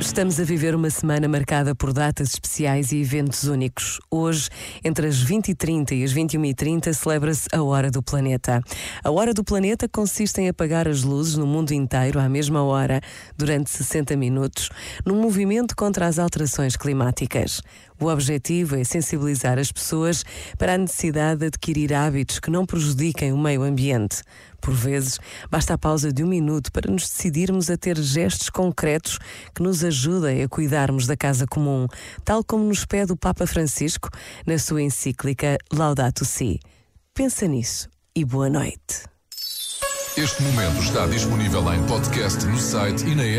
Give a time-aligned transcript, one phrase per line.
[0.00, 3.98] Estamos a viver uma semana marcada por datas especiais e eventos únicos.
[4.08, 4.48] Hoje,
[4.84, 8.62] entre as 20h30 e as 21h30, celebra-se a Hora do Planeta.
[9.02, 13.00] A Hora do Planeta consiste em apagar as luzes no mundo inteiro à mesma hora,
[13.36, 14.70] durante 60 minutos,
[15.04, 17.60] num movimento contra as alterações climáticas.
[18.00, 20.24] O objetivo é sensibilizar as pessoas
[20.56, 24.22] para a necessidade de adquirir hábitos que não prejudiquem o meio ambiente.
[24.60, 25.18] Por vezes,
[25.50, 29.18] basta a pausa de um minuto para nos decidirmos a ter gestos concretos
[29.54, 31.86] que nos ajudem a cuidarmos da casa comum,
[32.24, 34.08] tal como nos pede o Papa Francisco
[34.46, 36.60] na sua encíclica Laudato Si.
[37.12, 39.04] Pensa nisso e boa noite.
[40.16, 43.36] Este momento está disponível em podcast no site e na app.